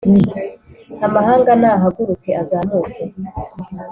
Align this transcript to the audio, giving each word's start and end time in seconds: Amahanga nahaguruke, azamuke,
Amahanga 1.05 1.51
nahaguruke, 1.61 2.29
azamuke, 2.41 3.03